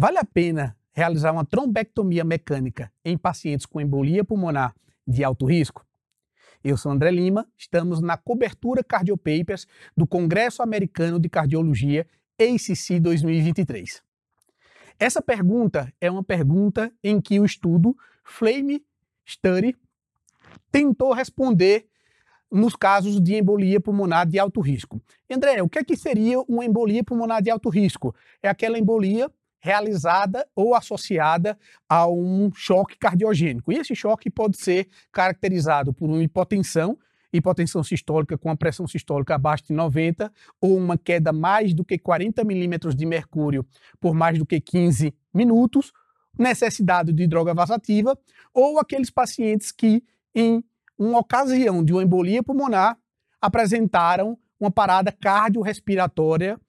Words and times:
Vale 0.00 0.16
a 0.16 0.24
pena 0.24 0.76
realizar 0.92 1.32
uma 1.32 1.44
trombectomia 1.44 2.22
mecânica 2.22 2.92
em 3.04 3.18
pacientes 3.18 3.66
com 3.66 3.80
embolia 3.80 4.22
pulmonar 4.22 4.72
de 5.04 5.24
alto 5.24 5.44
risco? 5.44 5.84
Eu 6.62 6.76
sou 6.76 6.92
André 6.92 7.10
Lima, 7.10 7.48
estamos 7.58 8.00
na 8.00 8.16
cobertura 8.16 8.84
Cardiopapers 8.84 9.66
do 9.96 10.06
Congresso 10.06 10.62
Americano 10.62 11.18
de 11.18 11.28
Cardiologia 11.28 12.06
ACC 12.38 13.00
2023. 13.00 14.00
Essa 15.00 15.20
pergunta 15.20 15.92
é 16.00 16.08
uma 16.08 16.22
pergunta 16.22 16.92
em 17.02 17.20
que 17.20 17.40
o 17.40 17.44
estudo 17.44 17.96
Flame 18.22 18.86
Study 19.26 19.74
tentou 20.70 21.12
responder 21.12 21.88
nos 22.48 22.76
casos 22.76 23.20
de 23.20 23.34
embolia 23.34 23.80
pulmonar 23.80 24.28
de 24.28 24.38
alto 24.38 24.60
risco. 24.60 25.02
André, 25.28 25.60
o 25.60 25.68
que, 25.68 25.80
é 25.80 25.82
que 25.82 25.96
seria 25.96 26.40
uma 26.42 26.64
embolia 26.64 27.02
pulmonar 27.02 27.42
de 27.42 27.50
alto 27.50 27.68
risco? 27.68 28.14
É 28.40 28.48
aquela 28.48 28.78
embolia 28.78 29.28
realizada 29.60 30.46
ou 30.54 30.74
associada 30.74 31.58
a 31.88 32.08
um 32.08 32.50
choque 32.54 32.96
cardiogênico. 32.96 33.72
E 33.72 33.76
esse 33.76 33.94
choque 33.94 34.30
pode 34.30 34.56
ser 34.56 34.88
caracterizado 35.12 35.92
por 35.92 36.08
uma 36.08 36.22
hipotensão, 36.22 36.98
hipotensão 37.32 37.82
sistólica 37.82 38.38
com 38.38 38.50
a 38.50 38.56
pressão 38.56 38.86
sistólica 38.86 39.34
abaixo 39.34 39.64
de 39.66 39.72
90, 39.72 40.32
ou 40.60 40.76
uma 40.76 40.96
queda 40.96 41.32
mais 41.32 41.74
do 41.74 41.84
que 41.84 41.98
40 41.98 42.44
milímetros 42.44 42.94
de 42.94 43.04
mercúrio 43.04 43.66
por 44.00 44.14
mais 44.14 44.38
do 44.38 44.46
que 44.46 44.60
15 44.60 45.14
minutos, 45.34 45.92
necessidade 46.38 47.12
de 47.12 47.26
droga 47.26 47.52
vasativa, 47.52 48.16
ou 48.54 48.78
aqueles 48.78 49.10
pacientes 49.10 49.72
que, 49.72 50.02
em 50.34 50.62
uma 50.96 51.18
ocasião 51.18 51.84
de 51.84 51.92
uma 51.92 52.02
embolia 52.02 52.42
pulmonar, 52.42 52.96
apresentaram 53.40 54.38
uma 54.58 54.70
parada 54.70 55.12
cardiorrespiratória 55.12 56.60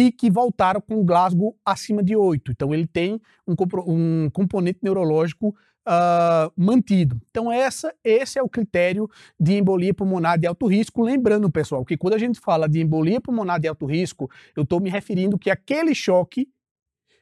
e 0.00 0.10
que 0.10 0.30
voltaram 0.30 0.80
com 0.80 1.04
Glasgow 1.04 1.54
acima 1.62 2.02
de 2.02 2.16
8. 2.16 2.52
Então, 2.52 2.72
ele 2.72 2.86
tem 2.86 3.20
um, 3.46 3.54
um 3.86 4.30
componente 4.30 4.78
neurológico 4.82 5.48
uh, 5.86 6.50
mantido. 6.56 7.20
Então, 7.30 7.52
essa, 7.52 7.94
esse 8.02 8.38
é 8.38 8.42
o 8.42 8.48
critério 8.48 9.10
de 9.38 9.58
embolia 9.58 9.92
pulmonar 9.92 10.38
de 10.38 10.46
alto 10.46 10.66
risco. 10.66 11.02
Lembrando, 11.02 11.50
pessoal, 11.50 11.84
que 11.84 11.98
quando 11.98 12.14
a 12.14 12.18
gente 12.18 12.40
fala 12.40 12.66
de 12.66 12.80
embolia 12.80 13.20
pulmonar 13.20 13.60
de 13.60 13.68
alto 13.68 13.84
risco, 13.84 14.30
eu 14.56 14.62
estou 14.62 14.80
me 14.80 14.88
referindo 14.88 15.38
que 15.38 15.50
aquele 15.50 15.94
choque 15.94 16.48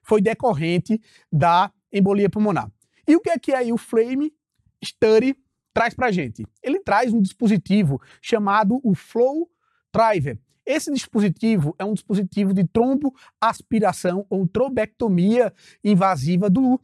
foi 0.04 0.22
decorrente 0.22 1.00
da 1.32 1.72
embolia 1.92 2.30
pulmonar. 2.30 2.70
E 3.08 3.16
o 3.16 3.20
que 3.20 3.30
é 3.30 3.38
que 3.40 3.52
aí 3.52 3.72
o 3.72 3.76
Flame 3.76 4.32
Study 4.84 5.36
traz 5.74 5.94
para 5.94 6.12
gente? 6.12 6.46
Ele 6.62 6.78
traz 6.78 7.12
um 7.12 7.20
dispositivo 7.20 8.00
chamado 8.22 8.78
o 8.84 8.94
Flow 8.94 9.50
Driver. 9.92 10.38
Esse 10.68 10.92
dispositivo 10.92 11.74
é 11.78 11.84
um 11.86 11.94
dispositivo 11.94 12.52
de 12.52 12.62
tromboaspiração 12.62 14.26
ou 14.28 14.46
trombectomia 14.46 15.50
invasiva 15.82 16.50
do, 16.50 16.78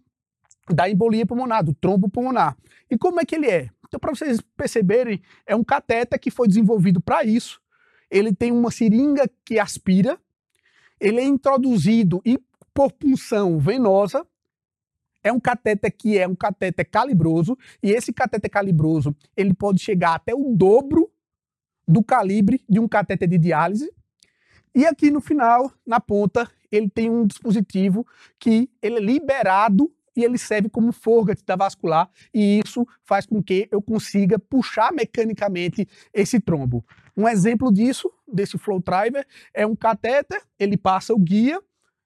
da 0.71 0.89
embolia 0.89 1.27
pulmonar, 1.27 1.63
do 1.63 1.75
trombo 1.75 2.09
pulmonar. 2.09 2.57
E 2.91 2.97
como 2.97 3.21
é 3.21 3.27
que 3.27 3.35
ele 3.35 3.47
é? 3.47 3.69
Então, 3.87 4.01
para 4.01 4.15
vocês 4.15 4.41
perceberem, 4.57 5.21
é 5.47 5.55
um 5.55 5.63
catéter 5.63 6.19
que 6.19 6.31
foi 6.31 6.49
desenvolvido 6.49 6.99
para 6.99 7.25
isso. 7.25 7.61
Ele 8.11 8.35
tem 8.35 8.51
uma 8.51 8.71
seringa 8.71 9.31
que 9.45 9.59
aspira, 9.59 10.19
ele 10.99 11.21
é 11.21 11.25
introduzido 11.25 12.23
e 12.25 12.39
por 12.73 12.91
punção 12.91 13.59
venosa. 13.59 14.27
É 15.23 15.31
um 15.31 15.39
catéter 15.39 15.93
que 15.93 16.17
é 16.17 16.27
um 16.27 16.35
catéter 16.35 16.89
calibroso, 16.89 17.55
e 17.83 17.91
esse 17.91 18.15
catéter 18.15 18.51
calibroso 18.51 19.15
ele 19.37 19.53
pode 19.53 19.83
chegar 19.83 20.15
até 20.15 20.35
o 20.35 20.57
dobro 20.57 21.04
do 21.87 22.03
calibre 22.03 22.65
de 22.69 22.81
um 22.81 22.89
catéter 22.89 23.29
de 23.29 23.39
diálise. 23.39 23.91
E 24.75 24.87
aqui 24.87 25.11
no 25.11 25.21
final, 25.21 25.73
na 25.87 26.01
ponta, 26.01 26.51
ele 26.71 26.89
tem 26.89 27.09
um 27.09 27.27
dispositivo 27.27 28.07
que 28.39 28.69
ele 28.83 28.97
é 28.97 29.01
liberado 29.01 29.93
e 30.17 30.25
ele 30.25 30.39
serve 30.39 30.69
como 30.69 30.93
forga 30.93 31.37
da 31.45 31.57
vascular 31.57 32.09
e 32.33 32.61
isso 32.65 32.87
faz 33.05 33.27
com 33.27 33.43
que 33.43 33.69
eu 33.71 33.83
consiga 33.83 34.39
puxar 34.39 34.93
mecanicamente 34.93 35.89
esse 36.13 36.39
trombo. 36.41 36.85
Um 37.17 37.29
exemplo 37.29 37.73
disso, 37.73 38.11
desse 38.27 38.59
flow 38.59 38.81
driver, 38.81 39.27
é 39.53 39.67
um 39.67 39.77
catéter, 39.77 40.41
ele 40.59 40.77
passa 40.77 41.13
o 41.13 41.19
guia, 41.19 41.61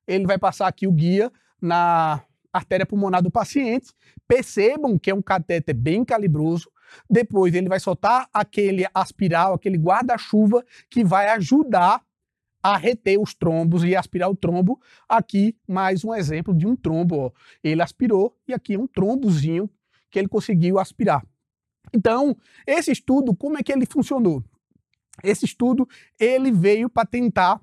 ele 0.07 0.27
vai 0.27 0.39
passar 0.39 0.67
aqui 0.69 0.87
o 0.87 0.93
guia 0.93 1.31
na 1.61 2.23
artéria 2.53 2.87
pulmonar 2.87 3.23
do 3.23 3.31
paciente. 3.31 3.93
Percebam 4.27 4.99
que 4.99 5.11
é 5.11 5.15
um 5.15 5.23
catéter 5.23 5.75
bem 5.75 6.05
calibroso, 6.05 6.71
depois 7.09 7.55
ele 7.55 7.69
vai 7.69 7.81
soltar 7.81 8.29
aquele 8.33 8.87
aspiral, 8.95 9.55
aquele 9.55 9.79
guarda-chuva 9.79 10.65
que 10.91 11.05
vai 11.05 11.29
ajudar 11.31 12.03
a 12.63 12.77
reter 12.77 13.19
os 13.21 13.35
trombos 13.35 13.85
e 13.85 13.95
aspirar 13.95 14.29
o 14.29 14.37
trombo. 14.37 14.81
Aqui 15.09 15.57
mais 15.67 16.05
um 16.05 16.15
exemplo 16.15 16.55
de 16.55 16.67
um 16.67 16.77
trombo. 16.77 17.17
Ó. 17.17 17.31
Ele 17.63 17.83
aspirou 17.83 18.37
e 18.47 18.53
aqui 18.53 18.75
é 18.75 18.79
um 18.79 18.87
trombozinho 18.87 19.71
que 20.11 20.19
ele 20.19 20.29
conseguiu 20.29 20.79
aspirar. 20.79 21.25
Então, 21.93 22.37
esse 22.67 22.93
estudo, 22.93 23.35
como 23.35 23.59
é 23.59 23.63
que 23.63 23.73
ele 23.73 23.87
funcionou? 23.87 24.45
Esse 25.23 25.45
estudo, 25.45 25.89
ele 26.19 26.53
veio 26.53 26.89
para 26.89 27.07
tentar 27.07 27.61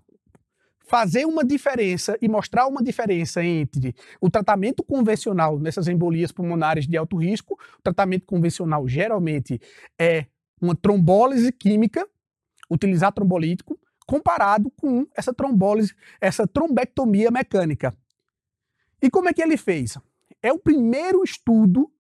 fazer 0.85 1.25
uma 1.25 1.43
diferença 1.43 2.17
e 2.21 2.27
mostrar 2.27 2.67
uma 2.67 2.81
diferença 2.81 3.43
entre 3.43 3.95
o 4.21 4.29
tratamento 4.29 4.83
convencional 4.83 5.59
nessas 5.59 5.87
embolias 5.87 6.31
pulmonares 6.31 6.87
de 6.87 6.95
alto 6.95 7.17
risco. 7.17 7.57
O 7.79 7.81
tratamento 7.81 8.25
convencional 8.25 8.87
geralmente 8.87 9.59
é 9.99 10.27
uma 10.61 10.75
trombólise 10.75 11.51
química, 11.51 12.07
utilizar 12.69 13.11
trombolítico, 13.11 13.79
comparado 14.07 14.71
com 14.79 15.07
essa 15.15 15.33
trombólise, 15.33 15.93
essa 16.21 16.47
trombectomia 16.47 17.31
mecânica. 17.31 17.95
E 19.01 19.09
como 19.09 19.29
é 19.29 19.33
que 19.33 19.41
ele 19.41 19.57
fez? 19.57 19.97
É 20.41 20.53
o 20.53 20.59
primeiro 20.59 21.23
estudo 21.23 21.91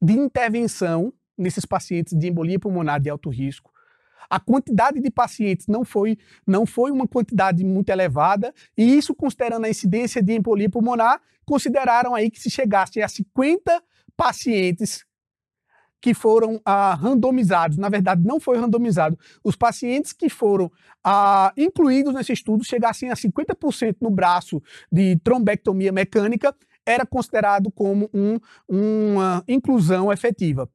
de 0.00 0.12
intervenção 0.12 1.12
nesses 1.36 1.64
pacientes 1.64 2.16
de 2.16 2.28
embolia 2.28 2.58
pulmonar 2.58 3.00
de 3.00 3.08
alto 3.08 3.30
risco 3.30 3.72
a 4.28 4.38
quantidade 4.38 5.00
de 5.00 5.10
pacientes 5.10 5.66
não 5.66 5.84
foi, 5.84 6.18
não 6.46 6.66
foi 6.66 6.90
uma 6.90 7.06
quantidade 7.06 7.64
muito 7.64 7.88
elevada, 7.90 8.52
e 8.76 8.96
isso 8.96 9.14
considerando 9.14 9.64
a 9.64 9.70
incidência 9.70 10.22
de 10.22 10.34
embolia 10.34 10.68
pulmonar, 10.68 11.20
consideraram 11.44 12.14
aí 12.14 12.30
que 12.30 12.40
se 12.40 12.50
chegasse 12.50 13.00
a 13.00 13.08
50 13.08 13.82
pacientes 14.16 15.04
que 16.00 16.14
foram 16.14 16.60
ah, 16.64 16.94
randomizados, 16.94 17.76
na 17.76 17.88
verdade 17.88 18.22
não 18.24 18.38
foi 18.38 18.56
randomizado, 18.56 19.18
os 19.42 19.56
pacientes 19.56 20.12
que 20.12 20.28
foram 20.28 20.70
ah, 21.02 21.52
incluídos 21.56 22.14
nesse 22.14 22.32
estudo 22.32 22.64
chegassem 22.64 23.10
a 23.10 23.14
50% 23.14 23.96
no 24.00 24.10
braço 24.10 24.62
de 24.92 25.16
trombectomia 25.24 25.90
mecânica, 25.90 26.54
era 26.86 27.04
considerado 27.04 27.70
como 27.70 28.08
um, 28.14 28.38
uma 28.68 29.42
inclusão 29.48 30.12
efetiva 30.12 30.70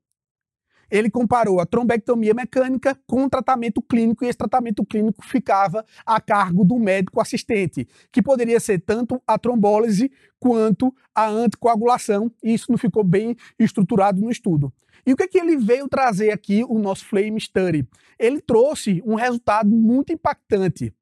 ele 0.94 1.10
comparou 1.10 1.60
a 1.60 1.66
trombectomia 1.66 2.36
mecânica 2.36 2.96
com 3.08 3.26
o 3.26 3.30
tratamento 3.30 3.82
clínico 3.82 4.24
e 4.24 4.28
esse 4.28 4.38
tratamento 4.38 4.86
clínico 4.86 5.26
ficava 5.26 5.84
a 6.06 6.22
cargo 6.22 6.64
do 6.64 6.78
médico 6.78 7.20
assistente, 7.20 7.88
que 8.12 8.22
poderia 8.22 8.60
ser 8.60 8.80
tanto 8.80 9.20
a 9.26 9.40
trombólise 9.40 10.12
quanto 10.40 10.94
a 11.16 11.28
anticoagulação, 11.28 12.32
e 12.44 12.54
isso 12.54 12.68
não 12.70 12.78
ficou 12.78 13.04
bem 13.04 13.36
estruturado 13.58 14.22
no 14.22 14.30
estudo. 14.30 14.72
E 15.04 15.12
o 15.12 15.18
que, 15.18 15.24
é 15.24 15.28
que 15.28 15.40
ele 15.40 15.58
veio 15.58 15.90
trazer 15.90 16.32
aqui, 16.32 16.64
o 16.64 16.78
nosso 16.78 17.06
Flame 17.06 17.42
Study? 17.42 17.88
Ele 18.20 18.40
trouxe 18.40 19.02
um 19.04 19.16
resultado 19.16 19.72
muito 19.72 20.14
impactante. 20.14 20.94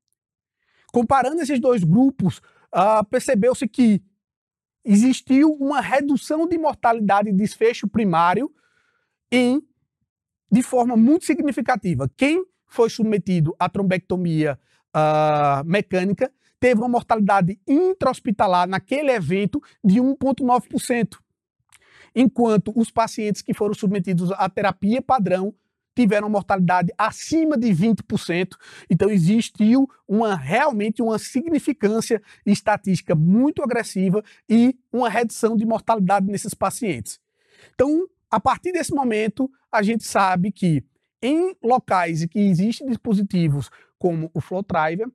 Comparando 0.94 1.42
esses 1.42 1.60
dois 1.60 1.84
grupos, 1.84 2.38
uh, 2.74 3.04
percebeu-se 3.10 3.68
que 3.68 4.02
existiu 4.86 5.52
uma 5.60 5.82
redução 5.82 6.48
de 6.48 6.58
mortalidade 6.58 7.28
e 7.28 7.34
desfecho 7.34 7.90
primário 7.90 8.50
em 9.30 9.62
de 10.52 10.62
forma 10.62 10.98
muito 10.98 11.26
significativa. 11.26 12.10
Quem 12.18 12.44
foi 12.68 12.90
submetido 12.90 13.56
à 13.60 13.70
trombectomia 13.70 14.60
uh, 14.96 15.66
mecânica 15.66 16.32
teve 16.60 16.80
uma 16.80 16.90
mortalidade 16.90 17.60
intra-hospitalar 17.68 18.68
naquele 18.68 19.12
evento 19.12 19.62
de 19.84 20.00
1,9%, 20.00 21.18
enquanto 22.16 22.72
os 22.76 22.92
pacientes 22.92 23.42
que 23.42 23.54
foram 23.54 23.74
submetidos 23.74 24.32
à 24.34 24.48
terapia 24.48 25.02
padrão 25.02 25.54
tiveram 25.96 26.30
mortalidade 26.30 26.94
acima 26.98 27.58
de 27.58 27.68
20%. 27.70 28.56
Então 28.90 29.10
existiu 29.10 29.90
uma 30.08 30.36
realmente 30.36 31.02
uma 31.02 31.20
significância 31.20 32.22
estatística 32.46 33.16
muito 33.16 33.62
agressiva 33.64 34.24
e 34.48 34.78
uma 34.92 35.10
redução 35.10 35.56
de 35.58 35.66
mortalidade 35.66 36.28
nesses 36.28 36.54
pacientes. 36.54 37.20
Então, 37.74 38.08
a 38.30 38.40
partir 38.40 38.72
desse 38.72 38.94
momento, 38.94 39.52
a 39.72 39.82
gente 39.82 40.04
sabe 40.04 40.52
que 40.52 40.84
em 41.22 41.56
locais 41.64 42.24
em 42.24 42.28
que 42.28 42.40
existem 42.40 42.88
dispositivos 42.88 43.70
como 43.98 44.30
o 44.34 44.42
Flow 44.42 44.64
Driver 44.64 45.08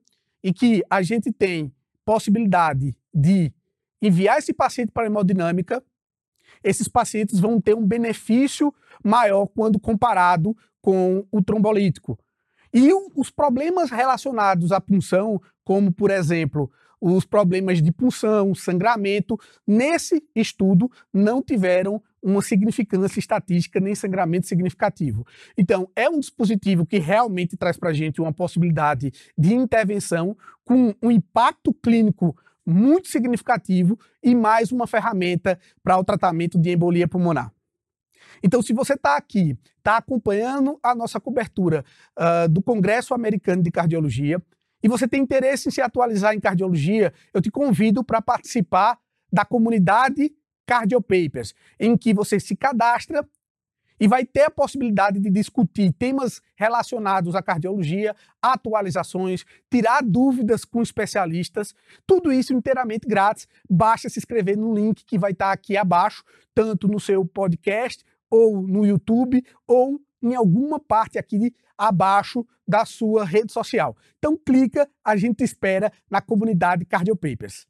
e 0.43 0.53
que 0.53 0.83
a 0.89 1.01
gente 1.01 1.31
tem 1.31 1.73
possibilidade 2.05 2.95
de 3.13 3.51
enviar 4.01 4.37
esse 4.37 4.53
paciente 4.53 4.91
para 4.91 5.03
a 5.03 5.07
hemodinâmica, 5.07 5.83
esses 6.63 6.87
pacientes 6.87 7.39
vão 7.39 7.59
ter 7.59 7.75
um 7.75 7.85
benefício 7.85 8.73
maior 9.03 9.47
quando 9.47 9.79
comparado 9.79 10.55
com 10.81 11.25
o 11.31 11.41
trombolítico. 11.43 12.17
E 12.73 12.89
os 13.15 13.29
problemas 13.29 13.89
relacionados 13.89 14.71
à 14.71 14.79
punção, 14.79 15.41
como 15.63 15.91
por 15.91 16.11
exemplo 16.11 16.71
os 16.99 17.25
problemas 17.25 17.81
de 17.81 17.91
punção, 17.91 18.55
sangramento, 18.55 19.39
nesse 19.65 20.23
estudo 20.35 20.89
não 21.13 21.41
tiveram 21.41 22.01
uma 22.27 22.41
significância 22.41 23.19
estatística 23.19 23.79
nem 23.79 23.95
sangramento 23.95 24.47
significativo. 24.47 25.25
Então, 25.57 25.89
é 25.95 26.09
um 26.09 26.19
dispositivo 26.19 26.85
que 26.85 26.97
realmente 26.97 27.55
traz 27.55 27.77
para 27.77 27.89
a 27.89 27.93
gente 27.93 28.19
uma 28.19 28.33
possibilidade 28.33 29.11
de 29.37 29.53
intervenção 29.53 30.35
com 30.65 30.93
um 31.01 31.09
impacto 31.09 31.73
clínico 31.73 32.37
muito 32.65 33.07
significativo 33.07 33.97
e 34.21 34.35
mais 34.35 34.73
uma 34.73 34.85
ferramenta 34.85 35.57
para 35.81 35.97
o 35.97 36.03
tratamento 36.03 36.59
de 36.59 36.71
embolia 36.71 37.07
pulmonar. 37.07 37.51
Então, 38.43 38.61
se 38.61 38.73
você 38.73 38.93
está 38.93 39.15
aqui, 39.15 39.57
está 39.77 39.97
acompanhando 39.97 40.77
a 40.83 40.93
nossa 40.93 41.19
cobertura 41.19 41.85
uh, 42.19 42.49
do 42.49 42.61
Congresso 42.61 43.13
Americano 43.13 43.63
de 43.63 43.71
Cardiologia 43.71 44.41
e 44.83 44.89
você 44.89 45.07
tem 45.07 45.21
interesse 45.21 45.69
em 45.69 45.71
se 45.71 45.81
atualizar 45.81 46.35
em 46.35 46.39
cardiologia, 46.41 47.13
eu 47.33 47.41
te 47.41 47.49
convido 47.49 48.03
para 48.03 48.21
participar 48.21 48.99
da 49.31 49.45
comunidade 49.45 50.31
Cardiopapers, 50.67 51.55
em 51.79 51.97
que 51.97 52.13
você 52.13 52.39
se 52.39 52.55
cadastra 52.55 53.27
e 53.99 54.07
vai 54.07 54.25
ter 54.25 54.43
a 54.43 54.51
possibilidade 54.51 55.19
de 55.19 55.29
discutir 55.29 55.91
temas 55.91 56.41
relacionados 56.55 57.35
à 57.35 57.41
cardiologia, 57.41 58.15
atualizações, 58.41 59.43
tirar 59.71 60.03
dúvidas 60.03 60.63
com 60.63 60.81
especialistas, 60.81 61.73
tudo 62.05 62.31
isso 62.31 62.53
inteiramente 62.53 63.07
grátis. 63.07 63.47
Basta 63.67 64.07
se 64.09 64.19
inscrever 64.19 64.55
no 64.55 64.73
link 64.73 65.03
que 65.03 65.17
vai 65.17 65.31
estar 65.31 65.51
aqui 65.51 65.75
abaixo, 65.75 66.23
tanto 66.53 66.87
no 66.87 66.99
seu 66.99 67.25
podcast 67.25 68.03
ou 68.29 68.61
no 68.61 68.85
YouTube 68.85 69.43
ou 69.65 69.99
em 70.21 70.35
alguma 70.35 70.79
parte 70.79 71.17
aqui 71.17 71.55
abaixo 71.77 72.45
da 72.67 72.85
sua 72.85 73.23
rede 73.23 73.51
social. 73.51 73.95
Então 74.17 74.37
clica, 74.37 74.87
a 75.03 75.15
gente 75.15 75.43
espera 75.43 75.91
na 76.09 76.21
comunidade 76.21 76.85
Cardiopapers. 76.85 77.65